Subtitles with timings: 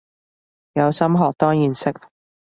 [0.73, 1.93] 有心學當然識